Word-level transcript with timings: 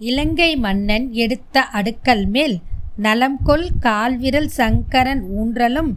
இலங்கை 0.00 0.56
மன்னன் 0.56 1.06
எடுத்த 1.12 1.62
அடுக்கல் 1.72 2.26
மேல் 2.26 2.54
நலம்கொள் 3.02 3.64
கால்விரல் 3.80 4.50
சங்கரன் 4.58 5.22
ஊன்றலும் 5.38 5.90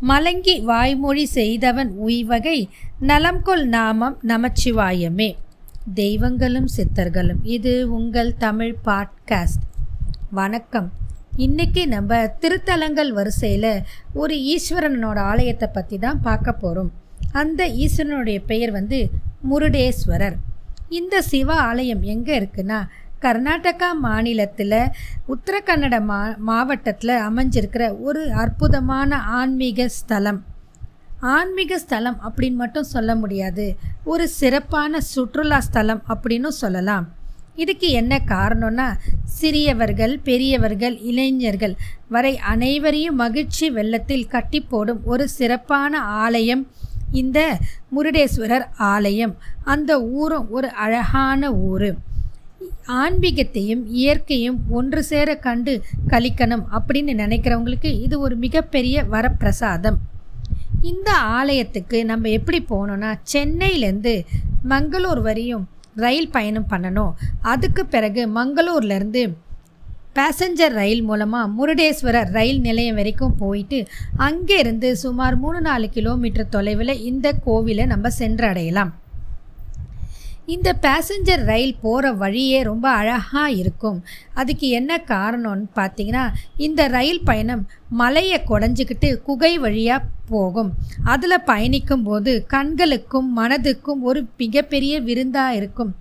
மலங்கி 0.00 0.54
வாய்மொழி 0.60 1.24
செய்தவன் 1.26 1.90
உய்வகை 2.06 2.58
நலம்கொள் 3.00 3.64
நாமம் 3.64 4.16
நமச்சிவாயமே. 4.28 5.28
தெய்வங்களும் 5.94 6.68
சித்தர்களும். 6.76 7.42
இது 7.56 7.74
உங்கள் 7.92 8.32
தமிழ் 8.36 8.74
பாட்காஸ்ட். 8.84 9.66
வணக்கம். 10.30 10.88
இன்னைக்கு 11.36 11.88
நம்ம 11.88 12.22
திருத்தலங்கள் 12.40 13.12
வரிசையில் 13.12 13.72
ஒரு 14.14 14.36
ஈஸ்வரனோட 14.54 15.18
ஆலயத்தை 15.32 15.68
பற்றி 15.72 15.98
தான் 15.98 16.22
பார்க்க 16.22 16.52
போகிறோம் 16.52 16.90
அந்த 17.32 17.68
ஈஸ்வரனுடைய 17.84 18.40
பெயர் 18.46 18.70
வந்து 18.70 19.00
முருடேஸ்வரர். 19.50 20.38
இந்த 20.88 21.22
சிவ 21.22 21.54
ஆலயம் 21.68 22.02
எங்கே 22.14 22.34
இருக்குன்னா 22.40 22.80
கர்நாடகா 23.22 23.88
மாநிலத்தில் 24.00 24.78
உத்தரகன்னட 25.32 25.96
மா 26.04 26.34
மாவட்டத்தில் 26.38 27.22
அமைஞ்சிருக்கிற 27.28 28.00
ஒரு 28.00 28.22
அற்புதமான 28.32 29.20
ஆன்மீக 29.38 29.88
ஸ்தலம். 29.88 30.40
ஆன்மீக 31.20 31.78
ஸ்தலம் 31.78 32.18
அப்படின்னு 32.26 32.54
மட்டும் 32.54 32.92
சொல்ல 32.94 33.14
முடியாது. 33.14 33.66
ஒரு 34.04 34.28
சிறப்பான 34.28 35.00
சுற்றுலா 35.00 35.60
ஸ்தலம் 35.60 36.02
அப்படின்னு 36.08 36.48
சொல்லலாம். 36.62 37.06
இதுக்கு 37.54 37.88
என்ன 37.88 38.20
காரணம்னா 38.26 38.86
சிறியவர்கள் 39.40 40.14
பெரியவர்கள் 40.24 40.98
இளைஞர்கள் 40.98 41.74
வரை 42.08 42.38
அனைவரையும் 42.52 43.14
மகிழ்ச்சி 43.14 43.70
வெள்ளத்தில் 43.70 44.26
கட்டி 44.26 44.60
போடும் 44.60 45.00
ஒரு 45.04 45.28
சிறப்பான 45.28 46.00
ஆலயம் 46.00 46.62
இந்த 47.12 47.58
முருடேஸ்வரர் 47.96 48.66
ஆலயம். 48.76 49.34
அந்த 49.64 50.02
ஊரும் 50.02 50.50
ஒரு 50.50 50.68
அழகான 50.84 51.52
ஊர். 51.52 51.90
ஆன்மீகத்தையும் 52.86 53.82
இயற்கையும் 54.00 54.58
ஒன்று 54.70 55.02
சேர 55.02 55.36
கண்டு 55.36 55.74
கழிக்கணும் 56.08 56.64
அப்படின்னு 56.78 57.12
நினைக்கிறவங்களுக்கு 57.22 57.90
இது 58.00 58.18
ஒரு 58.20 58.36
மிகப்பெரிய 58.36 59.04
வரப்பிரசாதம். 59.14 59.98
இந்த 60.92 61.10
ஆலயத்துக்கு 61.12 62.04
நம்ம 62.04 62.28
எப்படி 62.28 62.60
போகணுன்னா 62.70 63.10
சென்னையிலேருந்து 63.32 64.14
மங்களூர் 64.68 65.22
வரையும் 65.22 65.64
ரயில் 65.94 66.30
பயணம் 66.30 66.70
பண்ணணும். 66.70 67.12
அதுக்கு 67.40 67.86
பிறகு 67.86 68.22
மங்களூர்லேருந்து 68.38 69.24
பேசஞ்சர் 70.18 70.74
ரயில் 70.80 71.02
மூலமாக 71.02 71.52
முருடேஸ்வரர் 71.56 72.30
ரயில் 72.30 72.60
நிலையம் 72.60 72.94
வரைக்கும் 72.94 73.36
போயிட்டு 73.36 73.78
அங்கேருந்து 74.26 74.92
சுமார் 74.92 75.36
மூணு 75.36 75.60
நாலு 75.60 75.88
கிலோமீட்டர் 75.88 76.48
தொலைவில் 76.48 77.00
இந்த 77.10 77.34
கோவிலை 77.46 77.86
நம்ம 77.86 78.08
சென்றடையலாம். 78.18 78.92
இந்த 80.46 80.76
பேசஞ்சர் 80.82 81.44
ரயில் 81.44 81.74
போகிற 81.80 82.12
வழியே 82.12 82.62
ரொம்ப 82.62 82.90
அழகாக 82.90 83.50
இருக்கும். 83.50 84.04
அதுக்கு 84.34 84.68
என்ன 84.68 85.02
காரணம்னு 85.06 85.66
பார்த்தீங்கன்னா 85.76 86.24
இந்த 86.56 86.88
ரயில் 86.88 87.22
பயணம் 87.24 87.68
மலையை 87.88 88.40
குடஞ்சிக்கிட்டு 88.48 89.22
குகை 89.22 89.58
வழியாக 89.58 90.04
போகும். 90.28 90.72
அதில் 91.04 91.44
பயணிக்கும் 91.44 92.02
போது 92.02 92.44
கண்களுக்கும் 92.48 93.38
மனதுக்கும் 93.38 94.00
ஒரு 94.00 94.26
மிகப்பெரிய 94.36 95.00
விருந்தாக 95.00 95.54
இருக்கும். 95.54 95.94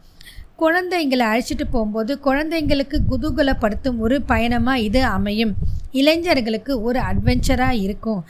குழந்தைங்களை 0.59 1.25
அழைச்சிட்டு 1.31 1.66
போகும்போது 1.72 2.19
குழந்தைங்களுக்கு 2.23 2.97
குதூகலப்படுத்தும் 3.12 3.97
ஒரு 3.97 4.22
பயணமாக 4.22 4.80
இது 4.80 5.06
அமையும். 5.06 5.53
இளைஞர்களுக்கு 5.92 6.81
ஒரு 6.81 7.00
அட்வென்ச்சராக 7.00 7.72
இருக்கும். 7.72 8.23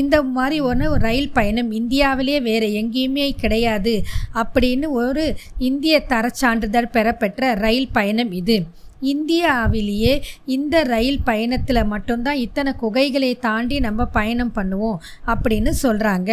இந்த 0.00 0.16
மாதிரி 0.36 0.56
ஒன்று 0.68 0.86
ரயில் 1.06 1.34
பயணம் 1.38 1.70
இந்தியாவிலே 1.80 2.36
வேறு 2.48 2.68
எங்கேயுமே 2.80 3.26
கிடையாது 3.42 3.94
அப்படின்னு 4.42 4.88
ஒரு 5.02 5.24
இந்திய 5.68 5.94
தரச்சான்றிதழ் 6.08 6.94
பெறப்பெற்ற 6.96 7.52
ரயில் 7.64 7.94
பயணம் 7.98 8.32
இது. 8.40 8.56
இந்தியாவிலேயே 9.12 10.12
இந்த 10.56 10.82
ரயில் 10.92 11.20
பயணத்தில் 11.24 11.90
மட்டும்தான் 11.92 12.42
இத்தனை 12.44 12.72
குகைகளை 12.82 13.30
தாண்டி 13.38 13.78
நம்ம 13.86 14.04
பயணம் 14.18 14.52
பண்ணுவோம் 14.54 15.00
அப்படின்னு 15.32 15.72
சொல்கிறாங்க 15.82 16.30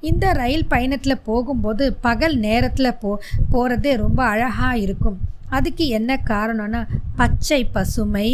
இந்த 0.00 0.26
ரயில் 0.32 0.70
பயணத்தில் 0.72 1.24
போகும்போது 1.24 1.84
பகல் 2.06 2.36
நேரத்தில் 2.46 2.98
போ 3.00 3.10
போகிறதே 3.52 3.92
ரொம்ப 4.04 4.20
அழகாக 4.32 4.78
இருக்கும். 4.78 5.16
அதுக்கு 5.48 5.84
என்ன 5.98 6.20
காரணம்னா 6.28 6.80
பச்சை 7.16 7.60
பசுமை 7.74 8.28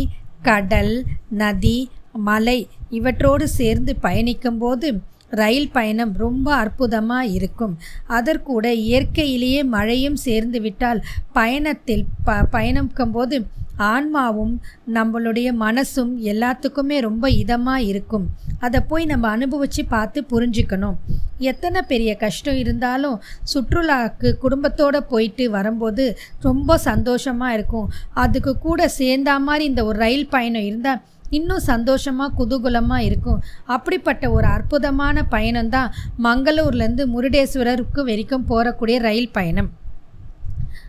கடல் 0.49 0.95
நதி 1.41 1.79
மலை 2.13 2.69
இவற்றோடு 2.91 3.45
சேர்ந்து 3.45 3.97
பயணிக்கும்போது 4.03 5.01
ரயில் 5.29 5.71
பயணம் 5.71 6.13
ரொம்ப 6.17 6.55
அற்புதமாக 6.55 7.27
இருக்கும். 7.27 7.79
அதற்கூட 8.07 8.73
இயற்கையிலேயே 8.75 9.65
மழையும் 9.65 10.17
சேர்ந்து 10.17 10.61
விட்டால் 10.61 11.05
பயணத்தில் 11.33 12.05
ப 12.25 12.33
பயணிக்கும்போது 12.53 13.47
ஆன்மாவும் 13.77 14.61
நம்மளுடைய 14.95 15.49
மனசும் 15.61 16.11
எல்லாத்துக்குமே 16.21 17.01
ரொம்ப 17.01 17.29
இதமாக 17.29 17.77
இருக்கும். 17.77 18.27
அதை 18.59 18.81
போய் 18.81 19.05
நம்ம 19.05 19.29
அனுபவித்து 19.29 19.85
பார்த்து 19.85 20.25
புரிஞ்சுக்கணும். 20.31 20.97
எத்தனை 21.39 21.83
பெரிய 21.83 22.17
கஷ்டம் 22.17 22.57
இருந்தாலும் 22.57 23.21
சுற்றுலாவுக்கு 23.55 24.39
குடும்பத்தோடு 24.39 25.03
போயிட்டு 25.03 25.51
வரும்போது 25.51 26.19
ரொம்ப 26.41 26.79
சந்தோஷமாக 26.79 27.53
இருக்கும். 27.53 27.91
அதுக்கு 28.13 28.59
கூட 28.59 28.91
சேர்ந்தா 28.99 29.37
மாதிரி 29.39 29.65
இந்த 29.65 29.85
ஒரு 29.85 29.99
ரயில் 29.99 30.29
பயணம் 30.29 30.63
இருந்தால் 30.63 31.03
இன்னும் 31.39 31.67
சந்தோஷமாக 31.73 32.35
குதூகுலமாக 32.39 33.07
இருக்கும். 33.09 33.43
அப்படிப்பட்ட 33.77 34.25
ஒரு 34.37 34.49
அற்புதமான 34.57 35.25
பயணம்தான் 35.37 35.93
மங்களூர்லேருந்து 36.27 37.05
முருடேஸ்வரருக்கு 37.15 38.03
வரைக்கும் 38.11 38.49
போகக்கூடிய 38.49 38.99
ரயில் 39.09 39.35
பயணம். 39.39 39.71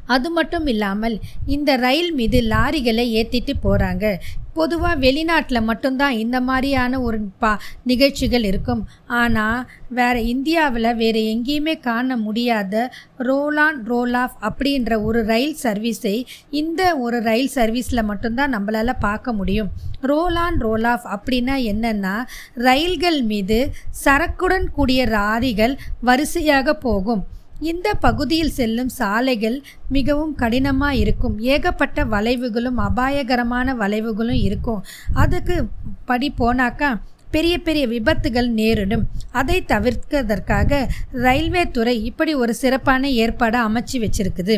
அது 0.05 0.29
மட்டும் 0.29 0.65
இல்லாமல் 0.65 1.17
இந்த 1.55 1.75
ரயில் 1.87 2.13
மீது 2.13 2.39
லாரிகளை 2.53 3.05
ஏற்றிட்டு 3.19 3.53
போகிறாங்க 3.65 4.15
பொதுவாக 4.57 4.99
வெளிநாட்டில் 5.03 5.67
மட்டும்தான் 5.67 6.15
இந்த 6.23 6.37
மாதிரியான 6.41 6.99
ஒரு 7.01 7.19
பா 7.39 7.51
நிகழ்ச்சிகள் 7.83 8.43
இருக்கும். 8.43 8.81
ஆனால் 9.21 9.63
வேறு 9.89 10.19
இந்தியாவில் 10.33 10.89
வேறு 10.95 11.21
எங்கேயுமே 11.33 11.79
காண 11.79 12.17
முடியாத 12.17 12.83
ரோல் 13.29 13.57
ஆன் 13.57 13.79
ரோல் 13.91 14.13
ஆஃப் 14.13 14.35
அப்படின்ற 14.49 15.01
ஒரு 15.03 15.21
ரயில் 15.31 15.57
சர்வீஸை 15.63 16.15
இந்த 16.49 16.81
ஒரு 16.97 17.19
ரயில் 17.29 17.51
சர்வீஸில் 17.55 18.07
மட்டும்தான் 18.11 18.55
நம்மளால் 18.55 19.01
பார்க்க 19.07 19.33
முடியும். 19.33 19.71
ரோல் 20.01 20.35
ஆன் 20.35 20.59
ரோல் 20.59 20.87
ஆஃப் 20.93 21.07
அப்படின்னா 21.15 21.57
என்னென்னா 21.73 22.15
ரயில்கள் 22.53 23.21
மீது 23.23 23.59
சரக்குடன் 24.05 24.69
கூடிய 24.71 25.03
லாரிகள் 25.17 25.75
வரிசையாக 25.99 26.75
போகும். 26.87 27.23
இந்த 27.71 27.87
பகுதியில் 28.05 28.55
செல்லும் 28.59 28.91
சாலைகள் 28.99 29.57
மிகவும் 29.95 30.35
கடினமாக 30.41 30.99
இருக்கும். 31.03 31.35
ஏகப்பட்ட 31.53 32.05
வளைவுகளும் 32.13 32.79
அபாயகரமான 32.89 33.75
வளைவுகளும் 33.81 34.41
இருக்கும். 34.47 34.83
அதுக்கு 35.23 35.57
படி 36.11 36.29
போனாக்கா 36.39 36.91
பெரிய 37.35 37.55
பெரிய 37.67 37.83
விபத்துகள் 37.93 38.49
நேரிடும். 38.57 39.05
அதை 39.39 39.55
தவிர்க்கிறதற்காக 39.71 40.81
ரயில்வே 41.25 41.63
துறை 41.77 41.95
இப்படி 42.09 42.33
ஒரு 42.43 42.53
சிறப்பான 42.59 43.09
ஏற்பாடை 43.23 43.59
அமைச்சு 43.67 43.97
வச்சிருக்குது. 44.03 44.55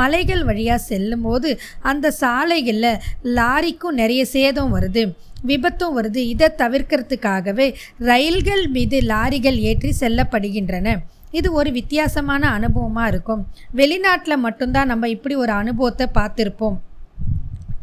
மலைகள் 0.00 0.42
வழியாக 0.48 0.86
செல்லும் 0.88 1.24
போது 1.26 1.50
அந்த 1.90 2.10
சாலைகளில் 2.22 3.00
லாரிக்கும் 3.38 3.98
நிறைய 4.00 4.22
சேதம் 4.36 4.74
வருது 4.76 5.04
விபத்தும் 5.50 5.96
வருது. 5.98 6.22
இதை 6.32 6.48
தவிர்க்கிறதுக்காகவே 6.62 7.68
ரயில்கள் 8.10 8.64
மீது 8.76 8.98
லாரிகள் 9.12 9.60
ஏற்றி 9.70 9.92
செல்லப்படுகின்றன. 10.00 10.96
இது 11.38 11.48
ஒரு 11.52 11.70
வித்தியாசமான 11.78 12.42
அனுபவமாக 12.58 13.10
இருக்கும். 13.12 13.42
வெளிநாட்டில் 13.80 14.42
மட்டும்தான் 14.46 14.90
நம்ம 14.92 15.08
இப்படி 15.16 15.34
ஒரு 15.44 15.52
அனுபவத்தை 15.52 16.06
பார்த்துருப்போம். 16.18 16.78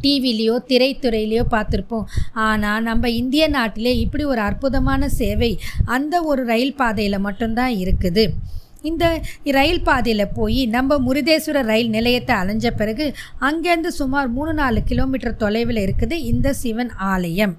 டிவிலேயோ 0.03 0.55
திரைத்துறையிலையோ 0.69 1.43
பார்த்துருப்போம். 1.53 2.05
ஆனால் 2.47 2.83
நம்ம 2.89 3.09
இந்திய 3.21 3.45
நாட்டிலே 3.55 3.93
இப்படி 4.01 4.23
ஒரு 4.33 4.41
அற்புதமான 4.49 5.09
சேவை 5.19 5.51
அந்த 5.95 6.23
ஒரு 6.31 6.43
ரயில் 6.51 6.77
பாதையில் 6.81 7.25
மட்டும்தான் 7.27 7.73
இருக்குது. 7.83 8.25
இந்த 8.89 9.05
ரயில் 9.57 9.85
பாதையில் 9.87 10.33
போய் 10.37 10.59
நம்ம 10.75 10.97
முருதேஸ்வரர் 11.05 11.69
ரயில் 11.71 11.93
நிலையத்தை 11.97 12.33
அலைஞ்ச 12.41 12.69
பிறகு 12.81 13.05
அங்கேருந்து 13.47 13.91
சுமார் 13.99 14.27
மூணு 14.37 14.53
நாலு 14.61 14.81
கிலோமீட்டர் 14.89 15.39
தொலைவில் 15.43 15.83
இருக்குது 15.85 16.17
இந்த 16.31 16.53
சிவன் 16.63 16.91
ஆலயம். 17.13 17.55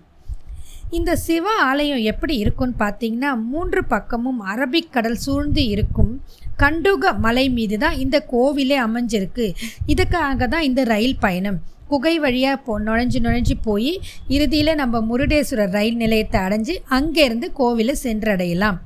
இந்த 0.90 1.16
சிவ 1.16 1.50
ஆலயம் 1.50 1.98
எப்படி 1.98 2.36
இருக்கும்னு 2.36 2.74
பார்த்தீங்கன்னா 2.78 3.42
மூன்று 3.42 3.84
பக்கமும் 3.84 4.42
அரபிக் 4.46 4.90
கடல் 4.90 5.16
சூழ்ந்து 5.16 5.68
இருக்கும் 5.68 6.22
கண்டுக 6.56 7.18
மலை 7.18 7.50
மீது 7.50 7.78
தான் 7.78 7.96
இந்த 7.96 8.26
கோவிலே 8.32 8.76
அமைஞ்சிருக்கு. 8.78 9.54
இதுக்காக 9.86 10.48
தான் 10.48 10.62
இந்த 10.62 10.84
ரயில் 10.84 11.18
பயணம். 11.18 11.58
குகை 11.88 12.18
வழியாக 12.18 12.56
போ 12.56 12.80
நுழைஞ்சு 12.80 13.18
நுழைஞ்சு 13.20 13.52
போய் 13.62 14.00
இறுதியில் 14.28 14.74
நம்ம 14.74 15.00
முருடேஸ்வரர் 15.00 15.70
ரயில் 15.70 15.96
நிலையத்தை 15.96 16.40
அடைஞ்சு 16.40 16.76
அங்கேருந்து 16.90 17.48
கோவிலை 17.58 17.94
சென்றடையலாம். 18.02 18.78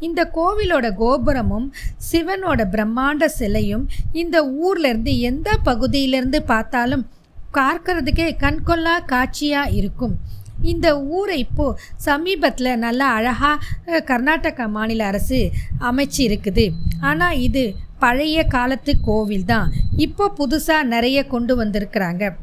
இந்த 0.00 0.30
கோவிலோட 0.34 0.94
கோபுரமும் 0.94 1.72
சிவனோட 2.12 2.64
பிரம்மாண்ட 2.70 3.24
சிலையும் 3.24 3.88
இந்த 4.12 4.46
ஊர்லேருந்து 4.46 5.18
எந்த 5.18 5.58
பகுதியிலேருந்து 5.64 6.36
பார்த்தாலும் 6.36 7.08
பார்க்கறதுக்கே 7.54 8.36
கண்கொள்ளா 8.40 9.04
காட்சியாக 9.04 9.70
இருக்கும். 9.70 10.18
இந்த 10.62 11.00
ஊரை 11.00 11.38
இப்போது 11.38 11.78
சமீபத்தில் 11.96 12.70
நல்லா 12.78 13.08
அழகாக 13.14 14.00
கர்நாடகா 14.10 14.66
மாநில 14.68 15.04
அரசு 15.06 15.50
அமைச்சு 15.78 16.20
இருக்குது 16.28 16.72
ஆனால் 17.00 17.38
இது 17.38 17.74
பழைய 17.98 18.46
காலத்து 18.46 19.00
கோவில் 19.00 19.44
தான். 19.44 19.72
இப்போ 19.96 20.32
புதுசாக 20.38 20.82
நிறைய 20.82 21.26
கொண்டு 21.26 21.56
வந்திருக்கிறாங்க. 21.56 22.36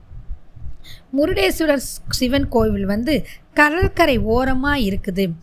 முருடேஸ்வரர் 1.17 1.83
சிவன் 2.09 2.49
கோவில் 2.49 2.85
வந்து 2.85 3.25
கடற்கரை 3.53 4.17
ஓரமாக 4.17 4.79
இருக்குது. 4.79 5.33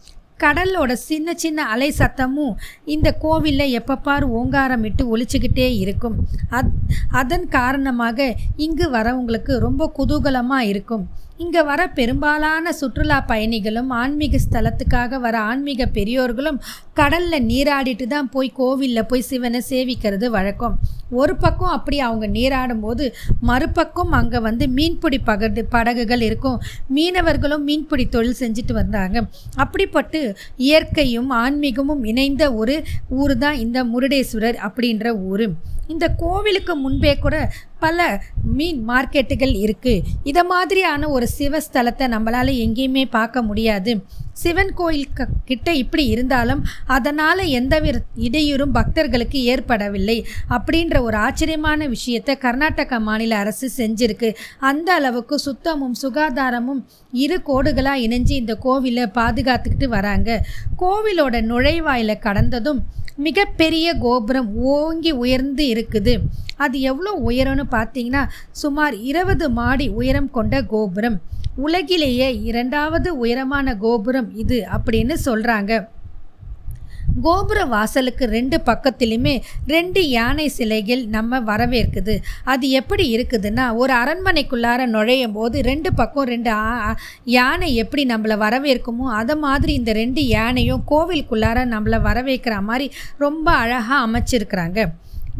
கடலோட 0.42 0.92
சின்ன 0.92 1.34
சின்ன 1.34 1.64
அலை 1.64 1.88
சத்தமும் 1.98 2.54
இந்த 2.84 3.16
கோவிலில் 3.24 3.74
எப்போ 3.78 4.14
ஓங்காரமிட்டு 4.26 5.02
ஒழிச்சுக்கிட்டே 5.12 5.78
இருக்கும். 5.78 6.16
அத் 6.50 6.72
அதன் 7.10 7.48
காரணமாக 7.48 8.36
இங்கு 8.56 8.90
வரவங்களுக்கு 8.90 9.58
ரொம்ப 9.58 9.92
குதூகலமாக 9.98 10.68
இருக்கும். 10.68 11.08
இங்கே 11.42 11.62
வர 11.68 11.80
பெரும்பாலான 11.98 12.72
சுற்றுலா 12.80 13.18
பயணிகளும் 13.30 13.90
ஆன்மீக 14.00 14.38
ஸ்தலத்துக்காக 14.44 15.20
வர 15.24 15.36
ஆன்மீக 15.50 15.86
பெரியோர்களும் 15.96 16.58
கடலில் 16.98 17.46
நீராடிட்டு 17.50 18.06
தான் 18.14 18.28
போய் 18.34 18.50
கோவிலில் 18.58 19.08
போய் 19.10 19.28
சிவனை 19.28 19.60
சேவிக்கிறது 19.70 20.26
வழக்கம். 20.36 20.74
ஒரு 21.20 21.34
பக்கம் 21.44 21.72
அப்படி 21.76 21.96
அவங்க 22.06 22.26
நீராடும் 22.36 22.82
போது 22.84 23.04
மறுபக்கம் 23.48 24.12
அங்கே 24.18 24.38
வந்து 24.46 24.64
மீன்பிடி 24.76 25.18
பகடு 25.30 25.62
படகுகள் 25.74 26.22
இருக்கும். 26.28 26.58
மீனவர்களும் 26.96 27.66
மீன்பிடி 27.68 28.06
தொழில் 28.14 28.40
செஞ்சுட்டு 28.42 28.74
வந்தாங்க. 28.80 29.16
அப்படிப்பட்டு 29.64 30.20
இயற்கையும் 30.68 31.30
ஆன்மீகமும் 31.42 32.02
இணைந்த 32.12 32.46
ஒரு 32.62 32.76
ஊர் 33.20 33.36
தான் 33.44 33.60
இந்த 33.64 33.78
முருடேஸ்வரர் 33.92 34.58
அப்படின்ற 34.68 35.06
ஊர். 35.32 35.46
இந்த 35.88 36.08
கோவிலுக்கு 36.08 36.76
முன்பே 36.76 37.18
கூட 37.18 37.52
பல 37.78 38.22
மீன் 38.42 38.88
மார்க்கெட்டுகள் 38.88 39.54
இருக்குது 39.64 40.02
இதை 40.24 40.42
மாதிரியான 40.42 41.08
ஒரு 41.08 41.28
சிவஸ்தலத்தை 41.38 42.06
நம்மளால் 42.08 42.52
எங்கேயுமே 42.64 43.04
பார்க்க 43.10 43.42
முடியாது. 43.42 44.00
சிவன் 44.32 44.74
கோயில் 44.74 45.12
க 45.12 45.26
கிட்ட 45.44 45.74
இப்படி 45.74 46.06
இருந்தாலும் 46.06 46.64
அதனால் 46.86 47.38
எந்த 47.38 47.94
இடையூறும் 48.16 48.72
பக்தர்களுக்கு 48.72 49.42
ஏற்படவில்லை. 49.42 50.26
அப்படின்ற 50.50 51.00
ஒரு 51.00 51.16
ஆச்சரியமான 51.16 51.86
விஷயத்தை 51.86 52.38
கர்நாடக 52.38 53.00
மாநில 53.00 53.36
அரசு 53.36 53.70
செஞ்சிருக்கு. 53.76 54.34
அந்த 54.58 54.94
அளவுக்கு 54.94 55.38
சுத்தமும் 55.38 55.94
சுகாதாரமும் 56.02 56.84
இரு 57.12 57.40
கோடுகளாக 57.46 58.04
இணைஞ்சு 58.06 58.30
இந்த 58.30 58.58
கோவிலை 58.64 59.06
பாதுகாத்துக்கிட்டு 59.14 59.84
வராங்க. 59.84 60.44
கோவிலோட 60.78 61.36
நுழைவாயில 61.42 62.18
கடந்ததும் 62.18 62.82
மிகப்பெரிய 63.16 63.94
கோபுரம் 63.94 64.54
ஓங்கி 64.54 65.10
உயர்ந்து 65.10 65.64
இருக்குது. 65.66 66.14
அது 66.56 66.80
எவ்வளோ 66.80 67.12
உயரம்னு 67.28 67.64
பார்த்தீங்கன்னா 67.70 68.22
சுமார் 68.50 69.00
இருபது 69.00 69.50
மாடி 69.50 69.88
உயரம் 69.88 70.30
கொண்ட 70.30 70.62
கோபுரம். 70.62 71.20
உலகிலேயே 71.56 72.40
இரண்டாவது 72.42 73.18
உயரமான 73.18 73.74
கோபுரம் 73.76 74.34
இது 74.34 74.64
அப்படின்னு 74.76 75.16
சொல்கிறாங்க 75.24 75.88
கோபுர 77.20 77.64
வாசலுக்கு 77.64 78.24
ரெண்டு 78.26 78.56
பக்கத்துலேயுமே 78.66 79.34
ரெண்டு 79.66 80.08
யானை 80.08 80.48
சிலைகள் 80.48 81.02
நம்ம 81.06 81.40
வரவேற்குது. 81.40 82.14
அது 82.44 82.70
எப்படி 82.70 83.04
இருக்குதுன்னா 83.16 83.74
ஒரு 83.74 83.92
அரண்மனைக்குள்ளார 83.92 84.86
நுழையும் 84.86 85.32
போது 85.32 85.62
ரெண்டு 85.62 85.92
பக்கம் 85.94 86.24
ரெண்டு 86.24 86.50
யானை 87.24 87.74
எப்படி 87.74 88.04
நம்மளை 88.06 88.38
வரவேற்குமோ 88.44 89.06
அதை 89.20 89.36
மாதிரி 89.36 89.74
இந்த 89.74 89.92
ரெண்டு 89.92 90.26
யானையும் 90.26 90.82
கோவிலுக்குள்ளார 90.90 91.66
நம்மளை 91.74 92.00
வரவேற்கிற 92.08 92.56
மாதிரி 92.62 92.88
ரொம்ப 93.18 93.46
அழகாக 93.52 94.06
அமைச்சிருக்கிறாங்க. 94.06 94.80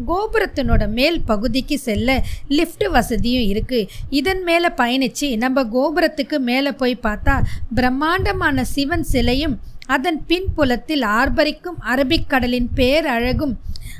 கோபுரத்தினோட 0.07 0.83
மேல் 0.89 1.17
பகுதிக்கு 1.23 1.77
செல்ல 1.79 2.21
லிஃப்ட் 2.47 2.87
வசதியும் 2.87 3.49
இருக்குது 3.49 3.89
இதன் 4.09 4.43
மேலே 4.43 4.69
பயணித்து 4.77 5.37
நம்ம 5.37 5.63
கோபுரத்துக்கு 5.75 6.39
மேலே 6.39 6.71
போய் 6.71 6.95
பார்த்தா 7.03 7.35
பிரம்மாண்டமான 7.75 8.63
சிவன் 8.63 9.03
சிலையும் 9.03 9.59
அதன் 9.87 10.19
பின்புலத்தில் 10.27 11.01
ஆர்பரிக்கும் 11.01 11.79
அரபிக்கடலின் 11.93 12.69
பேரழகும். 12.75 13.55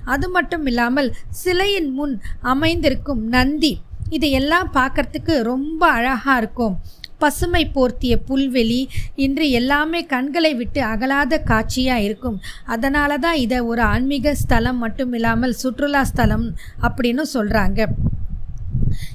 அது 0.06 0.30
மட்டும் 0.30 0.66
இல்லாமல் 0.66 1.16
சிலையின் 1.30 1.92
முன் 1.94 2.22
அமைந்திருக்கும் 2.42 3.24
நந்தி. 3.28 3.82
இதையெல்லாம் 4.10 4.70
பார்க்கறதுக்கு 4.74 5.42
ரொம்ப 5.42 5.88
அழகாக 5.88 6.38
இருக்கும். 6.38 6.76
பசுமை 7.18 7.72
போர்த்திய 7.76 8.14
புல்வெளி 8.28 8.88
இன்று 9.16 9.50
எல்லாமே 9.50 10.06
கண்களை 10.06 10.56
விட்டு 10.56 10.82
அகலாத 10.84 11.40
காட்சியாக 11.44 12.02
இருக்கும். 12.02 12.40
அதனால 12.66 13.18
தான் 13.18 13.36
இதை 13.36 13.60
ஒரு 13.60 13.82
ஆன்மீக 13.82 14.36
ஸ்தலம் 14.36 14.78
மட்டும் 14.78 15.14
இல்லாமல் 15.14 15.60
சுற்றுலா 15.62 16.04
ஸ்தலம் 16.04 16.56
அப்படின்னு 16.82 17.26
சொல்கிறாங்க 17.36 17.88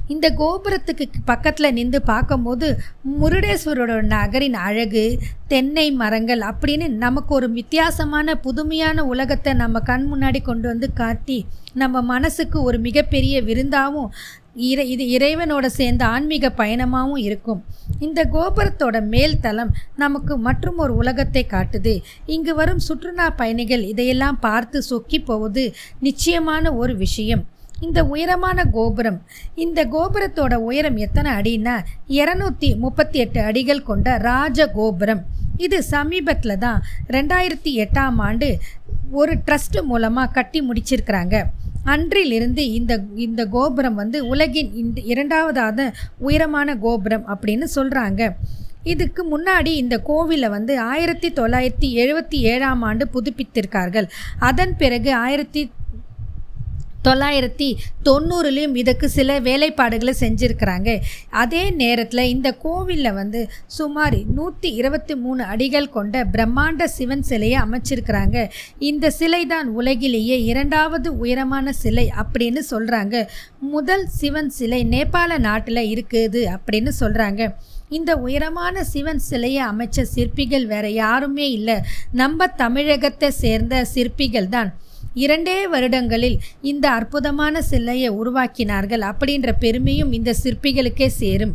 இந்த 0.06 0.26
கோபுரத்துக்கு 0.40 1.06
பக்கத்தில் 1.24 1.72
நின்று 1.72 2.02
பார்க்கும்போது 2.02 2.68
முருடேஸ்வரோட 3.20 4.02
நகரின் 4.02 4.58
அழகு 4.68 5.04
தென்னை 5.48 5.86
மரங்கள் 5.92 6.40
அப்படின்னு 6.40 6.88
நமக்கு 6.88 7.34
ஒரு 7.34 7.50
வித்தியாசமான 7.50 8.34
புதுமையான 8.34 9.04
உலகத்தை 9.04 9.52
நம்ம 9.52 9.80
கண் 9.80 10.06
முன்னாடி 10.12 10.42
கொண்டு 10.42 10.68
வந்து 10.68 10.92
காட்டி 10.92 11.46
நம்ம 11.74 12.02
மனசுக்கு 12.02 12.62
ஒரு 12.62 12.78
மிகப்பெரிய 12.78 13.42
விருந்தாகவும் 13.42 14.12
இறை 14.68 14.84
இது 14.90 15.04
இறைவனோட 15.16 15.66
சேர்ந்த 15.66 16.02
ஆன்மீக 16.06 16.48
பயணமாகவும் 16.56 17.16
இருக்கும். 17.16 17.60
இந்த 17.98 18.20
கோபுரத்தோட 18.32 18.96
மேல் 19.08 19.40
தளம் 19.40 19.72
நமக்கு 19.96 20.38
மற்றும் 20.38 20.76
ஒரு 20.76 20.94
உலகத்தை 20.94 21.46
காட்டுது. 21.50 21.94
இங்கு 22.26 22.54
வரும் 22.54 22.78
சுற்றுலா 22.78 23.30
பயணிகள் 23.30 23.82
இதையெல்லாம் 23.82 24.38
பார்த்து 24.40 24.82
சொக்கி 24.90 25.20
போவது 25.24 25.64
நிச்சயமான 26.00 26.72
ஒரு 26.72 26.96
விஷயம். 26.96 27.44
இந்த 27.86 28.00
உயரமான 28.12 28.58
கோபுரம் 28.76 29.18
இந்த 29.64 29.80
கோபுரத்தோட 29.94 30.54
உயரம் 30.68 30.98
எத்தனை 31.06 31.30
அடின்னா 31.40 31.74
இரநூத்தி 32.18 32.70
முப்பத்தி 32.84 33.18
எட்டு 33.24 33.40
அடிகள் 33.48 33.86
கொண்ட 33.90 34.16
ராஜ 34.30 34.66
கோபுரம். 34.78 35.22
இது 35.66 35.78
சமீபத்தில் 35.92 36.60
தான் 36.64 36.80
ரெண்டாயிரத்தி 37.16 37.70
எட்டாம் 37.84 38.18
ஆண்டு 38.26 38.48
ஒரு 39.20 39.34
ட்ரஸ்ட் 39.46 39.78
மூலமாக 39.90 40.34
கட்டி 40.36 40.60
முடிச்சிருக்கிறாங்க. 40.68 41.36
அன்றிலிருந்து 41.94 42.62
இந்த 42.78 42.92
இந்த 43.26 43.42
கோபுரம் 43.56 43.94
வந்து 43.94 44.18
உலகின் 44.32 44.70
இந்த 44.82 44.98
இரண்டாவதான 45.12 45.86
உயரமான 46.28 46.76
கோபுரம் 46.86 47.26
அப்படின்னு 47.34 47.66
சொல்கிறாங்க 47.76 48.22
இதுக்கு 48.92 49.22
முன்னாடி 49.32 49.70
இந்த 49.82 49.96
கோவிலை 50.08 50.48
வந்து 50.56 50.74
ஆயிரத்தி 50.92 51.28
தொள்ளாயிரத்தி 51.38 51.88
எழுபத்தி 52.02 52.38
ஏழாம் 52.52 52.82
ஆண்டு 52.88 53.04
புதுப்பித்திருக்கார்கள். 53.14 54.06
அதன் 54.48 54.74
பிறகு 54.82 55.10
ஆயிரத்தி 55.24 55.62
தொள்ளாயிரத்தி 57.06 57.68
தொண்ணூறுலேயும் 58.06 58.76
இதுக்கு 58.82 59.06
சில 59.16 59.38
வேலைப்பாடுகளை 59.46 60.14
செஞ்சுருக்கிறாங்க. 60.22 60.90
அதே 61.42 61.62
நேரத்தில் 61.82 62.30
இந்த 62.34 62.48
கோவிலில் 62.64 63.16
வந்து 63.20 63.40
சுமார் 63.76 64.18
நூற்றி 64.36 64.70
இருபத்தி 64.80 65.16
மூணு 65.24 65.42
அடிகள் 65.52 65.94
கொண்ட 65.96 66.24
பிரம்மாண்ட 66.34 66.88
சிவன் 66.96 67.24
சிலையை 67.30 67.58
அமைச்சிருக்கிறாங்க. 67.64 68.36
இந்த 68.90 69.10
சிலை 69.18 69.42
தான் 69.54 69.68
உலகிலேயே 69.78 70.38
இரண்டாவது 70.50 71.08
உயரமான 71.22 71.72
சிலை 71.82 72.06
அப்படின்னு 72.22 72.62
சொல்கிறாங்க 72.72 73.16
முதல் 73.74 74.06
சிவன் 74.20 74.52
சிலை 74.58 74.82
நேபாள 74.94 75.38
நாட்டில் 75.48 75.82
இருக்குது 75.94 76.42
அப்படின்னு 76.56 76.92
சொல்கிறாங்க 77.00 77.42
இந்த 77.96 78.12
உயரமான 78.24 78.82
சிவன் 78.92 79.22
சிலையை 79.28 79.60
அமைச்ச 79.70 80.02
சிற்பிகள் 80.14 80.66
வேற 80.72 80.86
யாருமே 81.02 81.46
இல்லை. 81.50 81.76
நம்ம 82.20 82.46
தமிழகத்தை 82.62 83.30
சேர்ந்த 83.44 83.84
சிற்பிகள் 83.94 84.52
தான் 84.54 84.70
இரண்டே 85.22 85.58
வருடங்களில் 85.72 86.36
இந்த 86.70 86.86
அற்புதமான 86.98 87.62
சிலையை 87.70 88.10
உருவாக்கினார்கள் 88.20 89.04
அப்படின்ற 89.10 89.50
பெருமையும் 89.64 90.12
இந்த 90.18 90.30
சிற்பிகளுக்கே 90.42 91.08
சேரும். 91.22 91.54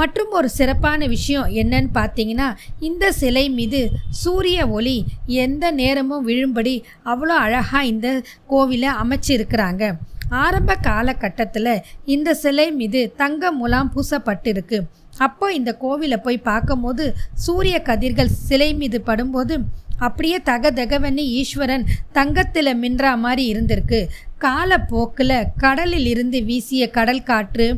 மற்றும் 0.00 0.32
ஒரு 0.38 0.48
சிறப்பான 0.56 1.06
விஷயம் 1.12 1.46
என்னன்னு 1.60 1.90
பார்த்தீங்கன்னா 1.98 2.48
இந்த 2.88 3.04
சிலை 3.20 3.44
மீது 3.58 3.80
சூரிய 4.22 4.66
ஒளி 4.78 4.96
எந்த 5.44 5.64
நேரமும் 5.80 6.26
விழும்படி 6.28 6.74
அவ்வளோ 7.12 7.36
அழகாக 7.44 7.84
இந்த 7.92 8.08
கோவிலை 8.50 8.90
அமைச்சிருக்கிறாங்க. 9.02 9.84
ஆரம்ப 10.42 10.74
காலகட்டத்தில் 10.88 11.72
இந்த 12.14 12.28
சிலை 12.42 12.68
மீது 12.80 13.00
தங்க 13.22 13.52
முலாம் 13.60 13.92
பூசப்பட்டிருக்கு. 13.94 14.78
அப்போ 15.26 15.46
இந்த 15.58 15.70
கோவிலை 15.82 16.18
போய் 16.24 16.46
பார்க்கும்போது 16.50 17.04
சூரிய 17.44 17.76
கதிர்கள் 17.88 18.36
சிலை 18.48 18.70
மீது 18.80 18.98
படும்போது 19.06 19.56
அப்படியே 20.06 20.38
தக 20.50 20.70
தகவன்னு 20.70 21.24
ஈஸ்வரன் 21.40 21.84
தங்கத்தில் 22.12 22.78
மின்றா 22.82 23.12
மாதிரி 23.18 23.44
இருந்திருக்கு. 23.52 24.00
காலப்போக்கில் 24.38 25.38
கடலில் 25.64 26.08
இருந்து 26.12 26.40
வீசிய 26.44 26.90
கடல் 26.90 27.26
காற்று 27.30 27.68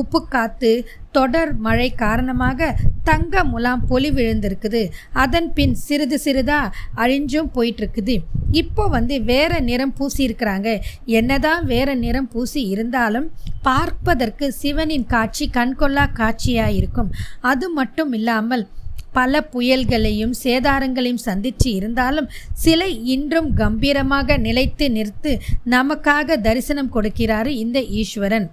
உப்பு 0.00 0.20
காத்து 0.34 0.70
தொடர் 1.16 1.50
மழை 1.64 1.88
காரணமாக 1.94 2.68
தங்க 3.04 3.42
முலாம் 3.44 3.82
பொலி 3.90 4.10
விழுந்திருக்குது. 4.18 4.82
அதன் 5.12 5.48
பின் 5.52 5.74
சிறிது 5.74 6.18
சிறிதாக 6.18 6.72
அழிஞ்சும் 6.96 7.50
போயிட்டுருக்குது. 7.56 8.14
இப்போ 8.50 8.84
வந்து 8.88 9.16
வேற 9.24 9.60
நிறம் 9.60 9.94
பூசி 9.98 10.20
இருக்கிறாங்க 10.28 10.68
என்னதான் 11.18 11.64
வேற 11.64 11.94
நிறம் 11.94 12.28
பூசி 12.28 12.62
இருந்தாலும் 12.68 13.30
பார்ப்பதற்கு 13.62 14.52
சிவனின் 14.52 15.06
காட்சி 15.06 15.46
கண்கொள்ளா 15.58 16.06
காட்சியாக 16.12 16.72
இருக்கும் 16.72 17.12
அது 17.40 17.68
மட்டும் 17.70 18.12
இல்லாமல் 18.12 18.64
பல 19.12 19.40
புயல்களையும் 19.52 20.34
சேதாரங்களையும் 20.42 21.24
சந்தித்து 21.28 21.68
இருந்தாலும் 21.78 22.28
சிலை 22.62 22.90
இன்றும் 23.14 23.50
கம்பீரமாக 23.54 24.36
நிலைத்து 24.46 24.88
நிறுத்து 24.98 25.32
நமக்காக 25.70 26.40
தரிசனம் 26.46 26.92
கொடுக்கிறாரு 26.94 27.50
இந்த 27.64 27.78
ஈஸ்வரன். 28.00 28.48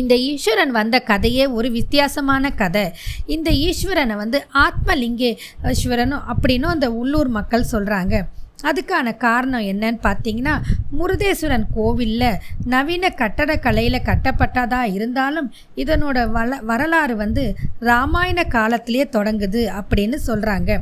இந்த 0.00 0.14
ஈஸ்வரன் 0.30 0.70
வந்த 0.70 0.96
கதையே 1.10 1.44
ஒரு 1.58 1.68
வித்தியாசமான 1.70 2.50
கதை. 2.60 2.84
இந்த 3.26 3.50
ஈஸ்வரனை 3.50 4.16
வந்து 4.16 4.38
ஆத்மலிங்கேஸ்வரனும் 4.66 6.26
அப்படின்னும் 6.32 6.74
அந்த 6.76 6.88
உள்ளூர் 7.00 7.30
மக்கள் 7.38 7.70
சொல்கிறாங்க 7.72 8.14
அதுக்கான 8.64 9.16
காரணம் 9.18 9.66
என்னன்னு 9.70 10.00
பார்த்தீங்கன்னா 10.02 10.54
முருதேஸ்வரன் 10.98 11.66
கோவிலில் 11.74 12.38
நவீன 12.66 13.12
கட்டடக்கலையில் 13.18 14.06
கட்டப்பட்டதாக 14.06 14.92
இருந்தாலும் 14.92 15.50
இதனோட 15.76 16.18
வள 16.30 16.60
வரலாறு 16.62 17.16
வந்து 17.16 17.44
ராமாயண 17.82 18.40
காலத்திலேயே 18.48 19.06
தொடங்குது 19.12 19.64
அப்படின்னு 19.80 20.18
சொல்கிறாங்க 20.26 20.72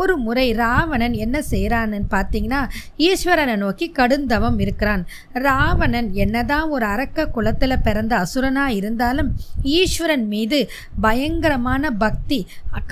ஒரு 0.00 0.14
முறை 0.26 0.46
ராவணன் 0.62 1.14
என்ன 1.24 1.36
செய்கிறான்னு 1.50 1.98
பார்த்தீங்கன்னா 2.14 2.60
ஈஸ்வரனை 3.08 3.56
நோக்கி 3.62 3.86
கடுந்தவம் 3.98 4.58
இருக்கிறான். 4.64 5.02
ராவணன் 5.46 6.08
என்னதான் 6.24 6.68
ஒரு 6.74 6.86
அரக்க 6.94 7.26
குலத்தில் 7.36 7.82
பிறந்த 7.86 8.12
அசுரனாக 8.24 8.76
இருந்தாலும் 8.80 9.30
ஈஸ்வரன் 9.78 10.26
மீது 10.34 10.60
பயங்கரமான 11.06 11.90
பக்தி 12.04 12.40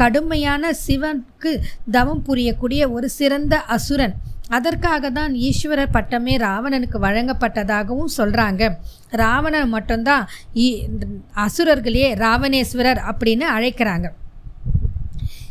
கடுமையான 0.00 0.73
சிவனுக்கு 0.87 1.52
தவம் 1.99 2.25
புரியக்கூடிய 2.28 2.83
ஒரு 2.97 3.09
சிறந்த 3.19 3.57
அசுரன். 3.76 4.16
அதற்காக 4.57 5.11
தான் 5.16 5.33
ஈஸ்வரர் 5.49 5.92
பட்டமே 5.97 6.33
ராவணனுக்கு 6.45 6.99
வழங்கப்பட்டதாகவும் 7.04 8.14
சொல்கிறாங்க 8.16 8.62
ராவணன் 9.23 9.71
மட்டும்தான் 9.75 10.25
அசுரர்களையே 11.45 12.09
ராவணேஸ்வரர் 12.25 13.00
அப்படின்னு 13.11 13.47
அழைக்கிறாங்க. 13.57 14.09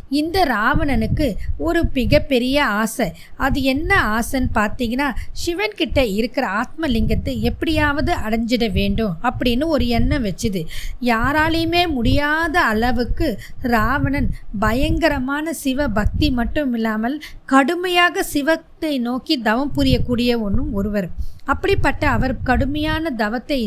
இந்த 0.09 0.37
ராவணனுக்கு 0.45 1.35
ஒரு 1.57 1.81
மிகப்பெரிய 1.93 2.65
ஆசை. 2.65 3.11
அது 3.37 3.63
என்ன 3.63 3.91
ஆசைன்னு 4.17 4.49
பார்த்தீங்கன்னா 4.53 5.07
சிவன்கிட்ட 5.45 5.99
இருக்கிற 6.13 6.47
ஆத்மலிங்கத்தை 6.61 7.39
எப்படியாவது 7.41 8.13
அடைஞ்சிட 8.13 8.71
வேண்டும் 8.71 9.15
அப்படின்னு 9.23 9.65
ஒரு 9.65 9.87
எண்ணம் 9.87 10.25
வச்சுது. 10.25 10.63
யாராலையுமே 11.01 11.83
முடியாத 11.87 12.59
அளவுக்கு 12.61 13.39
ராவணன் 13.61 14.29
பயங்கரமான 14.59 15.53
சிவ 15.53 15.87
பக்தி 15.87 16.29
மட்டும் 16.31 16.73
இல்லாமல் 16.73 17.21
கடுமையாக 17.45 18.23
சிவத்தை 18.23 18.99
நோக்கி 18.99 19.41
தவம் 19.41 19.73
புரியக்கூடிய 19.77 20.39
ஒன்றும் 20.39 20.73
ஒருவர். 20.73 21.09
அப்படிப்பட்ட 21.53 22.03
அவர் 22.15 22.33
கடுமையான 22.49 23.11
தவத்தை 23.21 23.59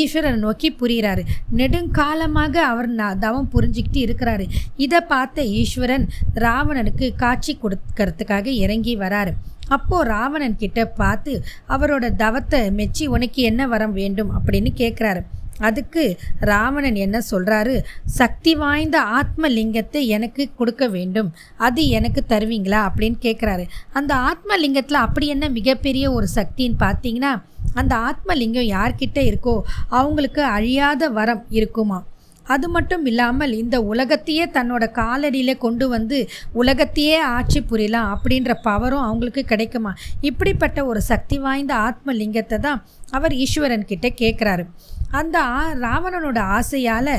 ஈஸ்வரனை 0.00 0.38
நோக்கி 0.46 0.68
புரிகிறாரு. 0.80 1.22
நெடுங்காலமாக 1.58 2.54
அவர் 2.72 2.88
நான் 3.00 3.22
தவம் 3.24 3.50
புரிஞ்சுக்கிட்டு 3.54 4.00
இருக்கிறாரு. 4.06 4.46
இதை 4.76 5.00
பார்த்த 5.12 5.48
ஈஸ்வரன் 5.60 6.06
ராவணனுக்கு 6.46 7.08
காட்சி 7.16 7.54
கொடுக்கறதுக்காக 7.62 8.46
இறங்கி 8.64 8.94
வராரு. 8.98 9.34
அப்போது 9.68 10.08
ராவணன் 10.08 10.60
கிட்ட 10.62 10.80
பார்த்து 10.98 11.32
அவரோட 11.74 12.04
தவத்தை 12.16 12.60
மெச்சி 12.80 13.04
உனக்கு 13.14 13.40
என்ன 13.50 13.66
வரம் 13.66 13.94
வேண்டும் 14.00 14.32
அப்படின்னு 14.38 14.70
கேட்குறாரு 14.82 15.22
அதுக்கு 15.60 16.18
ராவணன் 16.40 16.94
என்ன 16.94 17.22
சொல்கிறாரு 17.30 17.84
சக்தி 18.04 18.54
வாய்ந்த 18.54 19.00
ஆத்மலிங்கத்தை 19.00 20.06
எனக்கு 20.06 20.50
கொடுக்க 20.56 20.88
வேண்டும். 20.88 21.34
அது 21.56 21.88
எனக்கு 21.88 22.24
தருவீங்களா? 22.28 22.80
அப்படின்னு 22.88 23.18
கேட்குறாரு 23.20 23.66
அந்த 23.92 24.14
ஆத்மலிங்கத்தில் 24.14 25.04
அப்படி 25.04 25.26
என்ன 25.26 25.48
மிகப்பெரிய 25.48 26.12
ஒரு 26.12 26.28
சக்தின்னு 26.34 26.80
பார்த்தீங்கன்னா 26.80 27.42
அந்த 27.74 27.96
ஆத்மலிங்கம் 27.96 28.72
யார்கிட்ட 28.76 29.18
இருக்கோ 29.20 29.60
அவங்களுக்கு 29.88 30.42
அழியாத 30.42 31.08
வரம் 31.08 31.44
இருக்குமா? 31.50 32.06
அது 32.46 32.68
மட்டும் 32.68 33.06
இல்லாமல் 33.06 33.52
இந்த 33.52 33.82
உலகத்தையே 33.82 34.44
தன்னோட 34.46 34.84
காலடியில் 34.92 35.58
கொண்டு 35.58 35.88
வந்து 35.88 36.28
உலகத்தையே 36.52 37.18
ஆட்சி 37.18 37.60
புரியலாம் 37.60 38.10
அப்படின்ற 38.14 38.54
பவரும் 38.64 39.06
அவங்களுக்கு 39.06 39.44
கிடைக்குமா? 39.44 39.94
இப்படிப்பட்ட 40.20 40.84
ஒரு 40.86 41.00
சக்தி 41.02 41.38
வாய்ந்த 41.38 41.74
ஆத்மலிங்கத்தை 41.74 42.58
தான் 42.58 42.84
அவர் 43.10 43.32
ஈஸ்வரன் 43.32 43.84
கிட்ட 43.84 44.08
கேட்குறாரு 44.08 44.66
அந்த 45.14 45.36
ஆ- 45.54 45.74
ராவணனோட 45.80 46.38
ஆசையால் 46.54 47.14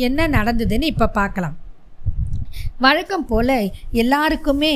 என்ன 0.00 0.28
நடந்ததுன்னு 0.28 0.82
இப்போ 0.84 1.06
பார்க்கலாம் 1.12 1.56
வழக்கம் 2.78 3.26
போல் 3.26 3.56
எல்லாருக்குமே 3.94 4.74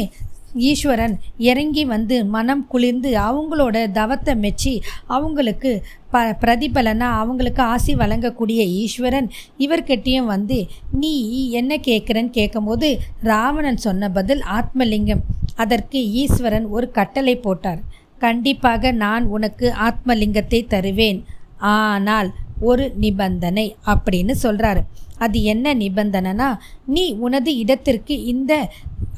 ஈஸ்வரன் 0.66 1.14
இறங்கி 1.44 1.84
வந்து 1.84 2.24
மனம் 2.26 2.66
குளிர்ந்து 2.66 3.16
அவங்களோட 3.20 3.90
தவத்தை 3.90 4.34
மெச்சி 4.36 4.72
அவங்களுக்கு 5.06 5.70
ப 6.10 6.22
பிரதிபலனா 6.40 7.08
அவங்களுக்கு 7.14 7.62
ஆசி 7.64 7.94
வழங்கக்கூடிய 7.94 8.60
ஈஸ்வரன் 8.76 9.28
இவர்கிட்டையும் 9.58 10.24
வந்து 10.26 10.58
நீ 10.92 11.12
என்ன 11.52 11.76
கேட்குறன்னு 11.86 12.30
கேட்கும்போது 12.30 12.88
ராவணன் 13.22 13.76
சொன்ன 13.76 14.10
பதில் 14.10 14.42
ஆத்மலிங்கம். 14.52 15.22
அதற்கு 15.56 15.98
ஈஸ்வரன் 16.14 16.66
ஒரு 16.68 16.90
கட்டளை 16.90 17.36
போட்டார். 17.36 17.82
கண்டிப்பாக 18.18 18.90
நான் 18.96 19.24
உனக்கு 19.28 19.66
ஆத்மலிங்கத்தை 19.86 20.66
தருவேன். 20.66 21.18
ஆனால் 21.58 22.30
ஒரு 22.60 22.92
நிபந்தனை 22.96 23.76
அப்படின்னு 23.86 24.34
சொல்கிறாரு 24.42 24.82
அது 25.18 25.42
என்ன 25.42 25.74
நிபந்தனைனா 25.74 26.48
நீ 26.84 27.04
உனது 27.12 27.56
இடத்திற்கு 27.56 28.24
இந்த 28.24 28.68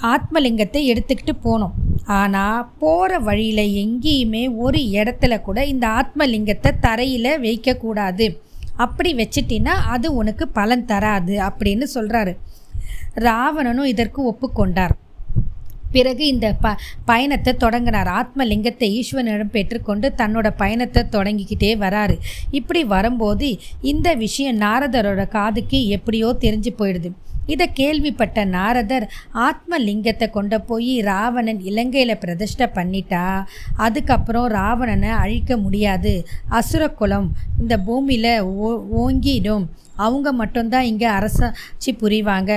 ஆத்மலிங்கத்தை 0.00 0.80
எடுத்துக்கிட்டு 0.92 1.35
போகணும். 1.42 1.75
ஆனால் 2.04 2.66
போகிற 2.78 3.18
வழியில் 3.18 3.64
எங்கேயுமே 3.85 4.54
ஒரு 4.57 4.78
இடத்துல 4.78 5.42
கூட 5.42 5.66
இந்த 5.66 5.87
ஆத்மலிங்கத்தை 5.88 6.73
தரையில் 6.80 7.40
வைக்கக்கூடாது. 7.47 8.28
அப்படி 8.76 9.14
வச்சிட்டின்னா 9.14 9.75
அது 9.95 10.14
உனக்கு 10.14 10.49
பலன் 10.49 10.85
தராது 10.85 11.37
அப்படின்னு 11.38 11.87
சொல்கிறாரு 11.95 12.37
ராவணனும் 13.14 13.85
இதற்கு 13.85 14.21
ஒப்புக்கொண்டார். 14.33 14.95
பிறகு 15.92 16.26
இந்த 16.26 16.49
ப 16.64 16.75
பயணத்தை 17.04 17.54
தொடங்கினார். 17.64 18.11
ஆத்மலிங்கத்தை 18.21 18.88
ஈஸ்வரனிடம் 18.99 19.54
பெற்றுக்கொண்டு 19.57 20.09
தன்னோட 20.16 20.49
பயணத்தை 20.57 21.04
தொடங்கிக்கிட்டே 21.16 21.73
வராரு. 21.85 22.16
இப்படி 22.50 22.83
வரும்போது 22.95 23.49
இந்த 23.92 24.09
விஷயம் 24.14 24.61
நாரதரோட 24.66 25.25
காதுக்கு 25.28 25.80
எப்படியோ 25.88 26.30
தெரிஞ்சு 26.45 26.73
போயிடுது. 26.78 27.11
இதை 27.54 27.66
கேள்விப்பட்ட 27.73 28.38
நாரதர் 28.45 29.04
ஆத்மலிங்கத்தை 29.47 30.26
கொண்டு 30.30 30.57
போய் 30.61 30.90
ராவணன் 31.00 31.61
இலங்கையில் 31.71 32.21
பிரதிஷ்டை 32.25 32.66
பண்ணிட்டா 32.75 33.23
அதுக்கப்புறம் 33.76 34.49
ராவணனை 34.59 35.12
அழிக்க 35.23 35.57
முடியாது. 35.57 36.12
அசுரகுலம் 36.59 37.28
இந்த 37.61 37.76
பூமியில் 37.78 38.33
ஓ 38.66 38.71
ஓங்கிடும். 39.02 39.64
அவங்க 40.05 40.28
மட்டும்தான் 40.40 40.88
இங்கே 40.90 41.09
அரசாட்சி 41.19 41.93
புரிவாங்க. 42.02 42.52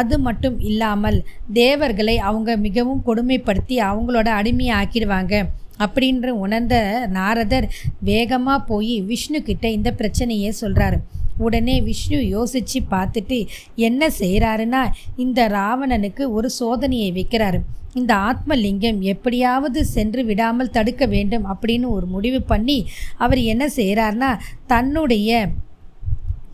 அது 0.00 0.16
மட்டும் 0.18 0.56
இல்லாமல் 0.70 1.18
தேவர்களை 1.60 2.16
அவங்க 2.30 2.56
மிகவும் 2.66 3.04
கொடுமைப்படுத்தி 3.06 3.78
அவங்களோட 3.90 4.28
அடிமையை 4.40 4.74
ஆக்கிடுவாங்க 4.80 5.34
அப்படின்ற 5.84 6.28
உணர்ந்த 6.44 6.76
நாரதர் 7.16 7.66
வேகமாக 8.10 8.66
போய் 8.70 8.94
விஷ்ணு 9.10 9.38
கிட்ட 9.42 9.66
இந்த 9.70 9.90
பிரச்சனையே 9.98 10.50
சொல்கிறாரு 10.60 10.98
உடனே 11.38 11.74
விஷ்ணு 11.88 12.18
யோசித்து 12.28 12.80
பார்த்துட்டு 12.92 13.38
என்ன 13.88 14.08
செய்கிறாருன்னா 14.20 14.82
இந்த 15.16 15.40
ராவணனுக்கு 15.48 16.24
ஒரு 16.36 16.48
சோதனையை 16.60 17.10
வைக்கிறாரு. 17.18 17.58
இந்த 17.94 18.12
ஆத்மலிங்கம் 18.28 18.98
எப்படியாவது 19.12 19.80
சென்று 19.92 20.22
விடாமல் 20.24 20.72
தடுக்க 20.76 21.04
வேண்டும் 21.06 21.44
அப்படின்னு 21.52 21.86
ஒரு 21.96 22.06
முடிவு 22.06 22.40
பண்ணி 22.42 22.78
அவர் 23.16 23.40
என்ன 23.52 23.64
செய்கிறாருன்னா 23.76 24.30
தன்னுடைய 24.66 25.30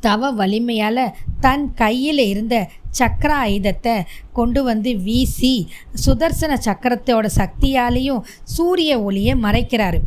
தவ 0.06 0.30
வலிமையால் 0.38 1.04
தன் 1.44 1.64
கையில் 1.74 2.22
இருந்த 2.30 2.56
சக்கர 3.00 3.30
ஆயுதத்தை 3.44 3.94
கொண்டு 4.38 4.60
வந்து 4.68 4.90
வீசி 5.06 5.52
சுதர்சன 6.04 6.52
சக்கரத்தோட 6.66 7.26
சக்தியாலேயும் 7.40 8.24
சூரிய 8.56 8.92
ஒளியை 9.08 9.34
மறைக்கிறாரு. 9.46 10.00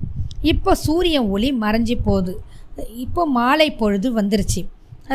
இப்போ 0.54 0.72
சூரிய 0.86 1.18
ஒளி 1.36 1.50
மறைஞ்சு 1.64 1.96
போகுது. 2.08 2.34
இப்போ 3.06 3.22
மாலை 3.38 3.68
பொழுது 3.82 4.08
வந்துருச்சு. 4.22 4.62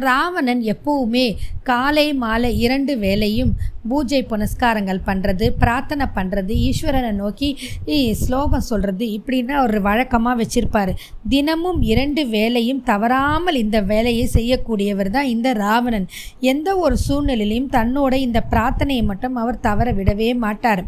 ராவணன் 0.06 0.62
எப்பவுமே 0.72 1.26
காலை 1.62 2.04
மாலை 2.22 2.50
இரண்டு 2.64 2.92
வேலையும் 2.98 3.52
பூஜை 3.88 4.20
புனஸ்காரங்கள் 4.30 5.00
பண்ணுறது 5.08 5.46
பிரார்த்தனை 5.62 6.06
பண்ணுறது 6.16 6.52
ஈஸ்வரனை 6.68 7.12
நோக்கி 7.20 7.48
ஸ்லோகம் 8.22 8.66
சொல்கிறது 8.68 9.04
இப்படின்னு 9.18 9.52
அவர் 9.60 9.76
வழக்கமாக 9.88 10.38
வச்சுருப்பார். 10.40 10.92
தினமும் 11.28 11.80
இரண்டு 11.82 12.22
வேலையும் 12.36 12.82
தவறாமல் 12.90 13.60
இந்த 13.64 13.80
வேலையை 13.92 14.26
செய்யக்கூடியவர் 14.36 15.10
தான் 15.10 15.30
இந்த 15.34 15.52
ராவணன். 15.52 16.06
எந்த 16.52 16.68
ஒரு 16.76 16.98
சூழ்நிலையிலையும் 17.06 17.72
தன்னோட 17.76 18.14
இந்த 18.26 18.40
பிரார்த்தனையை 18.52 19.04
மட்டும் 19.10 19.38
அவர் 19.44 19.64
தவற 19.68 19.92
விடவே 19.92 20.30
மாட்டார். 20.44 20.84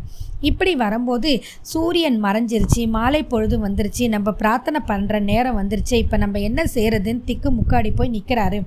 இப்படி 0.51 0.73
வரும்போது 0.77 1.31
சூரியன் 1.73 2.19
மறைஞ்சிருச்சு 2.25 2.83
மாலை 2.97 3.23
பொழுது 3.25 3.57
வந்துருச்சு 3.67 4.09
நம்ம 4.09 4.33
பிரார்த்தனை 4.41 4.81
பண்ணுற 4.91 5.21
நேரம் 5.31 5.59
வந்துருச்சு 5.61 5.95
இப்போ 6.05 6.17
நம்ம 6.17 6.41
என்ன 6.41 6.63
செய்கிறதுன்னு 6.75 7.27
திக்கு 7.29 7.51
முக்காடி 7.51 7.93
போய் 7.99 8.15
நிற்கிறாரு 8.15 8.61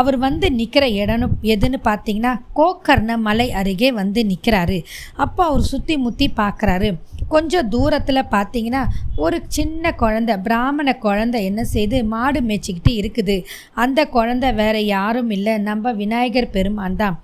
அவர் 0.00 0.18
வந்து 0.26 0.46
நிற்கிற 0.50 0.84
இடம் 1.02 1.36
எதுன்னு 1.54 1.80
பார்த்தீங்கன்னா 1.88 2.32
கோக்கர்ண 2.58 3.16
மலை 3.28 3.48
அருகே 3.60 3.90
வந்து 4.00 4.20
நிற்கிறாரு 4.30 4.78
அப்போ 5.24 5.42
அவர் 5.50 5.64
சுற்றி 5.72 5.96
முற்றி 6.04 6.28
பார்க்குறாரு 6.42 6.90
கொஞ்சம் 7.34 7.68
தூரத்தில் 7.68 8.30
பார்த்தீங்கன்னா 8.36 8.82
ஒரு 9.24 9.38
சின்ன 9.56 9.92
குழந்தை 10.02 10.34
பிராமண 10.46 10.88
குழந்தை 11.06 11.38
என்ன 11.50 11.62
செய்து 11.74 11.96
மாடு 12.12 12.40
மேய்ச்சிக்கிட்டு 12.48 12.92
இருக்குது. 13.00 13.36
அந்த 13.82 14.00
குழந்தை 14.16 14.48
வேற 14.60 14.76
யாரும் 14.96 15.30
இல்லை. 15.36 15.54
நம்ம 15.68 15.92
விநாயகர் 16.02 16.54
பெருமான் 16.56 17.00
தான். 17.02 17.16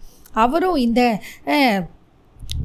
அவரும் 0.44 0.78
இந்த 0.86 1.02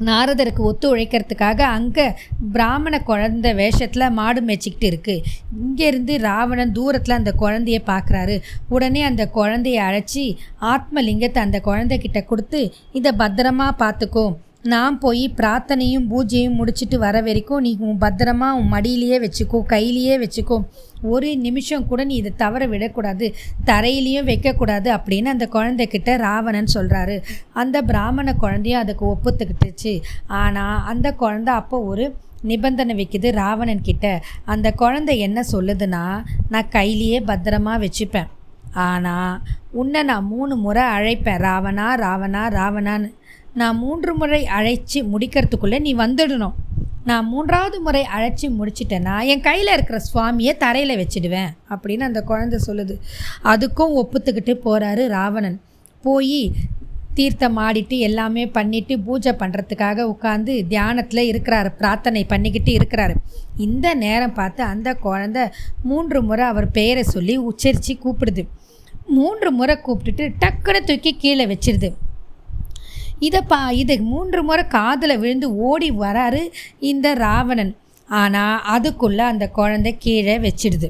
நாரதருக்கு 0.00 0.62
ஒத்து 0.62 0.96
உழைக்கிறதுக்காக 0.96 1.60
அங்கே 1.76 2.06
பிராமண 2.52 3.02
குழந்த 3.06 3.54
வேஷத்தில் 3.54 4.10
மாடு 4.10 4.40
மேய்ச்சிக்கிட்டு 4.40 4.88
இருக்குது 4.90 5.24
இங்கேருந்து 5.62 6.16
ராவணன் 6.18 6.72
தூரத்தில் 6.72 7.18
அந்த 7.18 7.34
குழந்தைய 7.38 7.80
பார்க்குறாரு. 7.86 8.40
உடனே 8.68 9.02
அந்த 9.02 9.30
குழந்தைய 9.34 9.80
அழைச்சி 9.88 10.24
ஆத்மலிங்கத்தை 10.60 11.42
அந்த 11.42 11.60
குழந்தைகிட்ட 11.64 12.24
கொடுத்து 12.24 12.72
இதை 12.92 13.12
பத்திரமா 13.18 13.68
பார்த்துக்கோ. 13.78 14.26
நான் 14.70 14.98
போய் 14.98 15.22
பிரார்த்தனையும் 15.36 16.04
பூஜையும் 16.10 16.58
முடிச்சிட்டு 16.58 16.98
வர 16.98 17.20
வரைக்கும் 17.20 17.60
நீ 17.60 17.76
உன் 17.78 17.96
பத்திரமா 18.00 18.48
உன் 18.50 18.68
மடியிலேயே 18.72 19.16
வச்சுக்கோ 19.24 19.58
கையிலேயே 19.62 20.16
வச்சுக்கோ. 20.18 20.56
ஒரு 21.02 21.36
நிமிஷம் 21.36 21.86
கூட 21.86 22.04
நீ 22.04 22.14
இதை 22.14 22.32
தவற 22.36 22.66
விடக்கூடாது. 22.66 23.34
தரையிலையும் 23.64 24.28
வைக்கக்கூடாது 24.28 24.88
அப்படின்னு 24.96 25.24
அந்த 25.24 25.48
குழந்தைகிட்ட 25.52 26.16
ராவணன் 26.16 26.74
சொல்கிறாரு 26.74 27.16
அந்த 27.52 27.82
பிராமண 27.82 28.34
குழந்தையும் 28.34 28.80
அதுக்கு 28.80 29.06
ஒப்புத்துக்கிட்டுச்சு. 29.06 29.94
ஆனால் 30.26 30.84
அந்த 30.84 31.10
குழந்தை 31.12 31.54
அப்போ 31.54 31.80
ஒரு 31.80 32.06
நிபந்தனை 32.42 32.94
வைக்குது 33.00 33.32
ராவணன் 33.32 33.82
கிட்ட. 33.82 34.06
அந்த 34.44 34.72
குழந்தை 34.72 35.18
என்ன 35.18 35.44
சொல்லுதுன்னா 35.52 36.04
நான் 36.48 36.68
கையிலேயே 36.68 37.20
பத்திரமா 37.20 37.74
வச்சுப்பேன். 37.84 38.30
ஆனால் 38.74 39.40
உன்னை 39.70 40.02
நான் 40.02 40.24
மூணு 40.24 40.56
முறை 40.56 40.82
அழைப்பேன். 40.82 41.42
ராவணா 41.48 41.88
ராவணா 42.04 42.44
ராவணான்னு. 42.58 43.10
நான் 43.54 43.76
மூன்று 43.76 44.14
முறை 44.14 44.48
அழைச்சி 44.58 44.98
முடிக்கிறதுக்குள்ளே 45.12 45.80
நீ 45.80 45.94
வந்துடணும். 45.94 46.52
நான் 47.04 47.26
மூன்றாவது 47.26 47.80
முறை 47.80 48.06
அழைச்சி 48.16 48.46
முடிச்சிட்டேன்னா 48.58 49.24
என் 49.24 49.40
கையில் 49.40 49.72
இருக்கிற 49.72 50.02
சுவாமியை 50.14 50.56
தரையில் 50.56 50.98
வச்சிடுவேன் 50.98 51.50
அப்படின்னு 51.70 52.00
அந்த 52.00 52.22
குழந்தை 52.22 52.58
சொல்லுது. 52.66 52.94
அதுக்கும் 53.44 53.96
ஒப்புத்துக்கிட்டு 54.00 54.54
போகிறாரு 54.64 55.06
ராவணன். 55.06 55.60
போய் 56.02 56.52
தீர்த்தம் 57.14 57.58
ஆடிட்டு 57.58 57.98
எல்லாமே 57.98 58.44
பண்ணிவிட்டு 58.46 59.02
பூஜை 59.04 59.32
பண்ணுறதுக்காக 59.32 60.06
உட்காந்து 60.12 60.66
தியானத்தில் 60.68 61.30
இருக்கிறாரு 61.32 61.72
பிரார்த்தனை 61.78 62.24
பண்ணிக்கிட்டு 62.24 62.72
இருக்கிறாரு. 62.72 63.14
இந்த 63.56 63.94
நேரம் 63.94 64.34
பார்த்து 64.34 64.62
அந்த 64.62 64.94
குழந்தை 64.94 65.42
மூன்று 65.82 66.22
முறை 66.22 66.46
அவர் 66.46 66.70
பெயரை 66.70 67.02
சொல்லி 67.02 67.38
உச்சரித்து 67.38 67.98
கூப்பிடுது. 68.04 68.44
மூன்று 69.06 69.50
முறை 69.50 69.76
கூப்பிட்டுட்டு 69.76 70.32
டக்குன்னு 70.40 70.84
தூக்கி 70.84 71.16
கீழே 71.16 71.46
வச்சிருது. 71.46 71.90
இதை 73.26 73.40
பா 73.50 73.58
இது 73.82 73.94
மூன்று 74.12 74.40
முறை 74.48 74.64
காதில் 74.74 75.20
விழுந்து 75.22 75.48
ஓடி 75.68 75.88
வராரு 76.02 76.42
இந்த 76.90 77.06
ராவணன். 77.24 77.72
ஆனால் 78.08 78.62
அதுக்குள்ளே 78.74 79.24
அந்த 79.32 79.44
குழந்தை 79.58 79.92
கீழே 80.04 80.36
வச்சிடுது. 80.46 80.88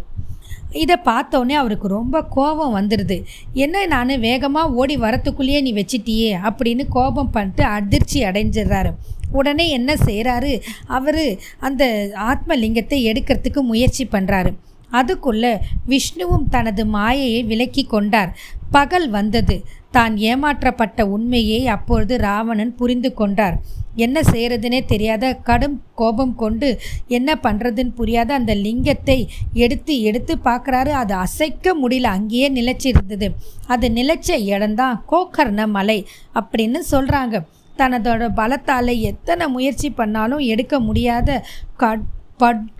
இதை 0.83 0.97
பார்த்தோன்னே 1.09 1.55
அவருக்கு 1.62 1.89
ரொம்ப 1.99 2.17
கோபம் 2.37 2.77
வந்துடுது 2.77 3.17
என்ன 3.65 3.83
நான் 3.87 4.12
வேகமாக 4.27 4.77
ஓடி 4.81 4.95
வரத்துக்குள்ளேயே 5.05 5.61
நீ 5.67 5.73
வச்சிட்டியே? 5.81 6.31
அப்படின்னு 6.49 6.85
கோபம் 6.97 7.33
பண்ணிட்டு 7.35 7.65
அதிர்ச்சி 7.79 8.21
அடைஞ்சிடுறாரு. 8.29 8.93
உடனே 9.39 9.67
என்ன 9.79 9.91
செய்கிறாரு 10.07 10.53
அவர் 10.97 11.23
அந்த 11.69 11.85
ஆத்மலிங்கத்தை 12.31 12.99
எடுக்கிறதுக்கு 13.11 13.61
முயற்சி 13.73 14.07
பண்ணுறாரு 14.15 14.53
அதுக்குள்ளே 15.01 15.53
விஷ்ணுவும் 15.91 16.49
தனது 16.55 16.83
மாயையை 16.95 17.43
விலக்கி 17.51 17.85
கொண்டார். 17.85 18.33
பகல் 18.75 19.07
வந்தது. 19.17 19.57
தான் 19.97 20.14
ஏமாற்றப்பட்ட 20.31 21.00
உண்மையை 21.14 21.61
அப்பொழுது 21.75 22.14
ராவணன் 22.26 22.73
புரிந்து 22.81 23.11
கொண்டார். 23.21 23.57
என்ன 24.05 24.19
செய்கிறதுனே 24.31 24.79
தெரியாத 24.93 25.25
கடும் 25.49 25.75
கோபம் 26.00 26.35
கொண்டு 26.43 26.69
என்ன 27.17 27.31
பண்ணுறதுன்னு 27.47 27.93
புரியாத 27.99 28.31
அந்த 28.41 28.52
லிங்கத்தை 28.67 29.19
எடுத்து 29.64 29.95
எடுத்து 30.11 30.35
பார்க்குறாரு 30.49 30.93
அது 31.00 31.14
அசைக்க 31.25 31.75
முடியல. 31.83 32.12
அங்கேயே 32.19 32.49
நிலைச்சிருந்தது. 32.59 33.29
அது 33.75 33.88
நிலைச்ச 33.99 34.38
இடம்தான் 34.55 34.97
கோக்கர்ண 35.12 35.67
மலை 35.76 35.99
அப்படின்னு 36.41 36.83
சொல்கிறாங்க 36.93 37.45
தனதோட 37.79 38.25
பலத்தால் 38.41 38.95
எத்தனை 39.11 39.45
முயற்சி 39.57 39.88
பண்ணாலும் 40.00 40.43
எடுக்க 40.52 40.75
முடியாத 40.88 41.29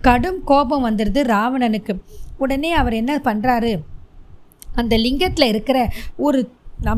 கடும் 0.05 0.41
கோபம் 0.49 0.85
வந்துடுது 0.87 1.21
ராவணனுக்கு. 1.33 1.93
உடனே 2.43 2.71
அவர் 2.81 2.95
என்ன 3.01 3.13
பண்ணுறாரு 3.27 3.73
அந்த 4.75 4.97
லிங்கத்தில் 4.97 5.51
இருக்கிற 5.53 5.79
ஒரு 6.27 6.41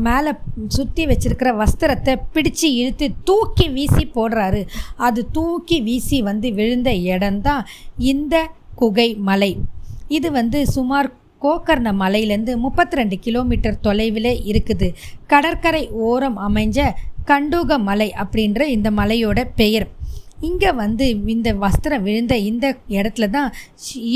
மேலே 0.06 0.30
சுற்றி 0.76 1.02
வச்சிருக்கிற 1.06 1.50
வஸ்திரத்தை 1.62 2.12
பிடிச்சு 2.34 2.68
இழுத்து 2.78 3.06
தூக்கி 3.24 3.66
வீசி 3.68 4.04
போடுறாரு. 4.14 4.62
அது 4.96 5.20
தூக்கி 5.36 5.78
வீசி 5.80 6.18
வந்து 6.22 6.48
விழுந்த 6.52 6.90
இடம்தான் 7.12 7.66
இந்த 8.12 8.36
குகை 8.74 9.08
மலை. 9.28 9.52
இது 10.08 10.28
வந்து 10.38 10.60
சுமார் 10.66 11.10
கோக்கர்ண 11.44 11.88
மலையிலேருந்து 12.02 12.56
முப்பத்தி 12.56 12.96
ரெண்டு 12.96 13.16
கிலோமீட்டர் 13.26 13.80
தொலைவில் 13.80 14.32
இருக்குது. 14.50 14.88
கடற்கரை 15.26 15.84
ஓரம் 16.08 16.38
அமைஞ்ச 16.48 16.88
கண்டூக 17.30 17.78
மலை 17.88 18.08
அப்படின்ற 18.22 18.60
இந்த 18.76 18.90
மலையோட 18.90 19.38
பெயர். 19.60 19.86
இங்கே 20.48 20.70
வந்து 20.82 21.06
இந்த 21.34 21.50
வஸ்திரம் 21.64 22.04
விழுந்த 22.06 22.34
இந்த 22.50 22.66
இடத்துல 22.96 23.28
தான் 23.36 23.50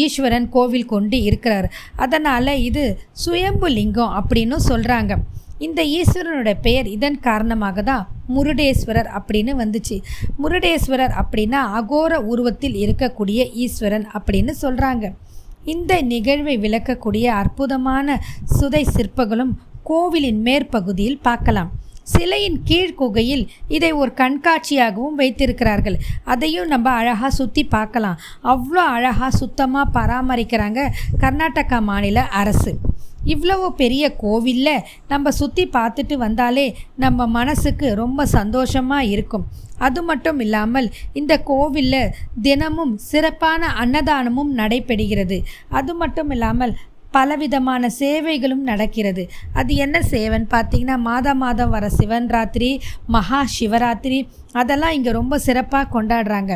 ஈஸ்வரன் 0.05 0.49
கோவில் 0.57 0.91
கொண்டு 0.95 1.19
இருக்கிறார். 1.29 1.69
அதனால் 1.97 2.53
இது 2.69 2.85
சுயம்பு 3.25 3.71
லிங்கம் 3.79 4.17
அப்படின்னு 4.21 4.59
சொல்கிறாங்க 4.71 5.19
இந்த 5.67 5.81
ஈஸ்வரனோட 5.99 6.51
பெயர் 6.67 6.87
இதன் 6.97 7.19
காரணமாக 7.27 7.83
தான் 7.83 8.05
முருடேஸ்வரர் 8.35 9.11
அப்படின்னு 9.19 9.53
வந்துச்சு. 9.63 9.97
முருடேஸ்வரர் 10.43 11.15
அப்படின்னா 11.23 11.61
அகோர 11.81 12.13
உருவத்தில் 12.33 12.77
இருக்கக்கூடிய 12.85 13.41
ஈஸ்வரன் 13.65 14.07
அப்படின்னு 14.19 14.55
சொல்கிறாங்க 14.63 15.07
இந்த 15.75 15.93
நிகழ்வை 16.13 16.55
விளக்கக்கூடிய 16.65 17.27
அற்புதமான 17.43 18.19
சுதை 18.57 18.83
சிற்பங்களும் 18.97 19.53
கோவிலின் 19.91 20.41
மேற்பகுதியில் 20.47 21.23
பார்க்கலாம். 21.29 21.71
சிலையின் 22.13 22.59
கீழ் 22.69 22.97
குகையில் 23.01 23.45
இதை 23.77 23.91
ஒரு 24.03 24.13
கண்காட்சியாகவும் 24.21 25.19
வைத்திருக்கிறார்கள். 25.21 25.99
அதையும் 26.33 26.71
நம்ம 26.73 26.91
அழகாக 27.01 27.33
சுற்றி 27.41 27.65
பார்க்கலாம். 27.75 28.21
அவ்வளோ 28.53 28.85
அழகாக 28.97 29.33
சுத்தமாக 29.41 29.93
பராமரிக்கிறாங்க 29.99 30.81
கர்நாடகா 31.25 31.81
மாநில 31.91 32.21
அரசு. 32.43 32.73
இவ்வளவு 33.33 33.67
பெரிய 33.81 34.05
கோவிலில் 34.21 34.85
நம்ம 35.11 35.31
சுற்றி 35.39 35.65
பார்த்துட்டு 35.75 36.15
வந்தாலே 36.23 36.65
நம்ம 37.03 37.27
மனசுக்கு 37.39 37.89
ரொம்ப 38.01 38.25
சந்தோஷமாக 38.37 39.11
இருக்கும். 39.15 39.45
அது 39.87 40.01
மட்டும் 40.11 40.41
இல்லாமல் 40.45 40.89
இந்த 41.21 41.35
கோவிலில் 41.51 42.13
தினமும் 42.47 42.95
சிறப்பான 43.11 43.69
அன்னதானமும் 43.83 44.51
நடைபெறுகிறது. 44.61 45.39
அது 45.79 45.95
மட்டும் 46.03 46.33
இல்லாமல் 46.37 46.73
பலவிதமான 47.17 47.91
சேவைகளும் 48.01 48.65
நடக்கிறது. 48.71 49.23
அது 49.61 49.73
என்ன 49.85 49.97
சேவைன்னு 50.13 50.49
பார்த்தீங்கன்னா 50.57 50.97
மாதம் 51.09 51.41
மாதம் 51.45 51.73
வர 51.77 51.89
சிவன் 51.99 52.29
ராத்திரி 52.37 52.71
மகா 53.17 53.41
சிவராத்திரி 53.57 54.21
அதெல்லாம் 54.63 54.97
இங்கே 54.99 55.13
ரொம்ப 55.21 55.39
சிறப்பாக 55.47 55.91
கொண்டாடுறாங்க. 55.97 56.53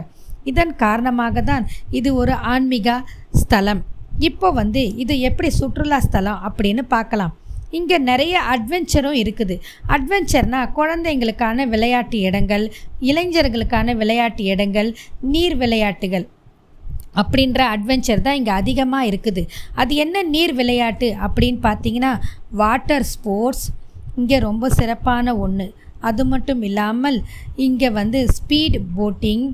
இதன் 0.52 0.74
காரணமாக 0.84 1.42
தான் 1.50 1.64
இது 1.98 2.10
ஒரு 2.22 2.34
ஆன்மீக 2.52 2.98
ஸ்தலம். 3.42 3.80
இப்போ 4.28 4.48
வந்து 4.60 4.82
இது 5.04 5.14
எப்படி 5.28 5.48
சுற்றுலா 5.60 5.98
ஸ்தலம் 6.08 6.42
அப்படின்னு 6.48 6.82
பார்க்கலாம். 6.94 7.32
இங்கே 7.78 7.96
நிறைய 8.10 8.34
அட்வென்ச்சரும் 8.52 9.16
இருக்குது. 9.20 9.54
அட்வென்ச்சர்னால் 9.94 10.72
குழந்தைங்களுக்கான 10.76 11.66
விளையாட்டு 11.72 12.18
இடங்கள் 12.28 12.64
இளைஞர்களுக்கான 13.10 13.96
விளையாட்டு 14.02 14.44
இடங்கள் 14.54 14.90
நீர் 15.32 15.56
விளையாட்டுகள். 15.62 16.26
அப்படின்ற 17.16 17.60
அட்வென்ச்சர் 17.74 18.22
தான் 18.22 18.38
இங்கே 18.40 18.52
அதிகமாக 18.60 19.08
இருக்குது. 19.10 19.42
அது 19.74 19.94
என்ன 19.96 20.22
நீர் 20.34 20.54
விளையாட்டு 20.54 21.08
அப்படின்னு 21.26 21.60
பார்த்தீங்கன்னா 21.62 22.12
வாட்டர் 22.62 23.06
ஸ்போர்ட்ஸ் 23.12 23.66
இங்கே 24.16 24.38
ரொம்ப 24.38 24.68
சிறப்பான 24.78 25.36
ஒன்று 25.36 25.68
அது 26.08 26.22
மட்டும் 26.24 26.62
இல்லாமல் 26.62 27.18
இங்கே 27.66 27.88
வந்து 27.90 28.20
ஸ்பீட் 28.36 28.78
போட்டிங் 28.96 29.44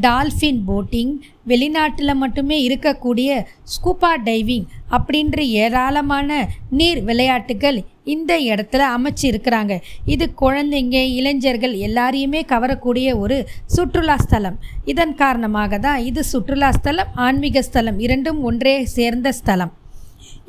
டால்ஃபின் 0.00 0.60
போட்டிங் 0.68 1.12
வெளிநாட்டில் 1.44 2.20
மட்டுமே 2.22 2.56
இருக்கக்கூடிய 2.68 3.30
ஸ்கூப்பா 3.74 4.10
டைவிங் 4.24 4.66
அப்படின்ற 4.90 5.40
ஏராளமான 5.62 6.30
நீர் 6.70 7.00
விளையாட்டுகள் 7.04 7.78
இந்த 8.14 8.32
இடத்துல 8.50 8.82
அமைச்சு 8.96 9.24
இருக்கிறாங்க 9.32 9.74
இது 10.14 10.26
குழந்தைங்க 10.42 10.98
இளைஞர்கள் 11.18 11.74
எல்லாரையுமே 11.86 12.42
கவரக்கூடிய 12.52 13.08
ஒரு 13.24 13.38
சுற்றுலா 13.76 14.16
ஸ்தலம். 14.24 14.58
இதன் 14.92 15.14
காரணமாக 15.22 15.78
தான் 15.86 16.04
இது 16.10 16.24
சுற்றுலா 16.32 16.70
ஸ்தலம் 16.78 17.10
ஆன்மீக 17.26 17.62
ஸ்தலம் 17.70 17.98
இரண்டும் 18.06 18.40
ஒன்றே 18.50 18.76
சேர்ந்த 18.98 19.32
ஸ்தலம். 19.40 19.74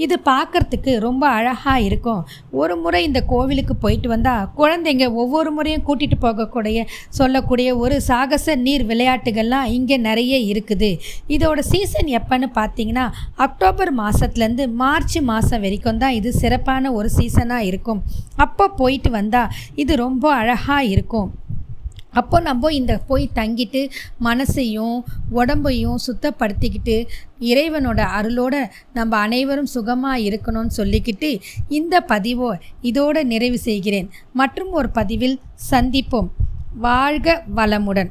இது 0.05 0.15
பார்க்குறதுக்கு 0.29 0.91
ரொம்ப 1.05 1.23
அழகாக 1.37 1.85
இருக்கும். 1.87 2.21
ஒரு 2.61 2.75
முறை 2.83 3.01
இந்த 3.07 3.21
கோவிலுக்கு 3.31 3.75
போயிட்டு 3.83 4.09
வந்தால் 4.13 4.47
குழந்தைங்க 4.59 5.05
ஒவ்வொரு 5.21 5.51
முறையும் 5.57 5.85
கூட்டிகிட்டு 5.87 6.17
போகக்கூடிய 6.25 6.85
சொல்லக்கூடிய 7.19 7.69
ஒரு 7.83 7.95
சாகச 8.09 8.55
நீர் 8.65 8.85
விளையாட்டுகள்லாம் 8.91 9.71
இங்கே 9.77 9.97
நிறைய 10.09 10.35
இருக்குது. 10.51 10.91
இதோட 11.35 11.59
சீசன் 11.71 12.11
எப்போன்னு 12.19 12.49
பார்த்தீங்கன்னா 12.59 13.07
அக்டோபர் 13.47 13.93
மாதத்துலேருந்து 14.03 14.67
மார்ச் 14.83 15.17
மாதம் 15.31 15.63
வரைக்கும் 15.65 16.01
தான் 16.03 16.17
இது 16.19 16.31
சிறப்பான 16.41 16.93
ஒரு 16.99 17.11
சீசனாக 17.17 17.69
இருக்கும். 17.71 18.01
அப்போ 18.45 18.67
போயிட்டு 18.81 19.11
வந்தால் 19.19 19.51
இது 19.83 19.95
ரொம்ப 20.05 20.25
அழகாக 20.41 20.89
இருக்கும். 20.93 21.29
அப்போ 22.19 22.37
நம்ம 22.47 22.71
இந்த 22.79 22.93
போய் 23.09 23.25
தங்கிட்டு 23.39 23.81
மனசையும் 24.27 24.97
உடம்பையும் 25.39 26.03
சுத்தப்படுத்திக்கிட்டு 26.07 26.97
இறைவனோட 27.51 28.01
அருளோட 28.19 28.55
நம்ம 28.97 29.17
அனைவரும் 29.25 29.71
சுகமாக 29.75 30.23
இருக்கணும்னு 30.27 30.77
சொல்லிக்கிட்டு 30.79 31.31
இந்த 31.79 31.95
பதிவோ 32.13 32.51
இதோடு 32.89 33.23
நிறைவு 33.33 33.59
செய்கிறேன். 33.67 34.07
மற்றும் 34.33 34.71
ஒரு 34.79 34.89
பதிவில் 34.99 35.37
சந்திப்போம். 35.71 36.29
வாழ்க 36.87 37.27
வளமுடன். 37.55 38.09